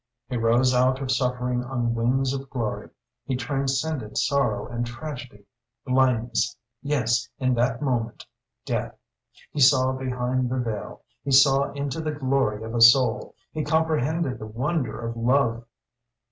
He 0.27 0.35
rose 0.35 0.73
out 0.73 0.99
of 0.99 1.11
suffering 1.11 1.63
on 1.63 1.93
wings 1.93 2.33
of 2.33 2.49
glory. 2.49 2.89
He 3.23 3.35
transcended 3.35 4.17
sorrow 4.17 4.65
and 4.67 4.83
tragedy, 4.83 5.45
blindness 5.85 6.57
yes, 6.81 7.29
in 7.37 7.53
that 7.53 7.83
moment, 7.83 8.25
death. 8.65 8.97
He 9.51 9.59
saw 9.59 9.91
behind 9.91 10.49
the 10.49 10.57
veil; 10.57 11.03
he 11.23 11.29
saw 11.29 11.71
into 11.73 12.01
the 12.01 12.13
glory 12.13 12.63
of 12.63 12.73
a 12.73 12.81
soul; 12.81 13.35
he 13.53 13.63
comprehended 13.63 14.39
the 14.39 14.47
wonder 14.47 14.99
of 14.99 15.15
love. 15.15 15.67